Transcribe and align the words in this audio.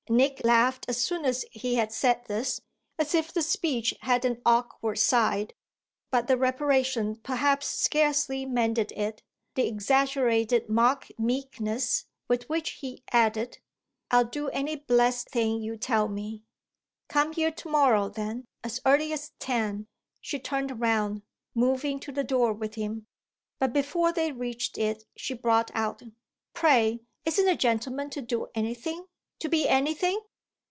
Nick 0.09 0.43
laughed 0.43 0.83
as 0.89 0.97
soon 0.99 1.23
as 1.23 1.45
he 1.51 1.75
had 1.75 1.89
said 1.89 2.21
this, 2.25 2.59
as 2.99 3.15
if 3.15 3.31
the 3.31 3.41
speech 3.41 3.93
had 4.01 4.25
an 4.25 4.41
awkward 4.45 4.97
side; 4.99 5.53
but 6.09 6.27
the 6.27 6.35
reparation 6.35 7.15
perhaps 7.15 7.65
scarcely 7.67 8.45
mended 8.45 8.91
it, 8.93 9.23
the 9.55 9.65
exaggerated 9.65 10.67
mock 10.67 11.07
meekness 11.17 12.07
with 12.27 12.49
which 12.49 12.71
he 12.71 13.01
added: 13.13 13.59
"I'll 14.09 14.25
do 14.25 14.49
any 14.49 14.75
blessed 14.75 15.29
thing 15.29 15.61
you 15.61 15.77
tell 15.77 16.09
me." 16.09 16.43
"Come 17.07 17.31
here 17.31 17.51
to 17.51 17.69
morrow 17.69 18.09
then 18.09 18.43
as 18.65 18.81
early 18.85 19.13
as 19.13 19.31
ten." 19.39 19.87
She 20.19 20.39
turned 20.39 20.81
round, 20.81 21.21
moving 21.55 22.01
to 22.01 22.11
the 22.11 22.25
door 22.25 22.51
with 22.51 22.75
him; 22.75 23.07
but 23.59 23.71
before 23.71 24.11
they 24.11 24.33
reached 24.33 24.77
it 24.77 25.05
she 25.15 25.33
brought 25.35 25.71
out: 25.73 26.01
"Pray 26.53 26.99
isn't 27.23 27.47
a 27.47 27.55
gentleman 27.55 28.09
to 28.09 28.21
do 28.21 28.47
anything, 28.55 29.05
to 29.39 29.49
be 29.49 29.67
anything?" 29.67 30.19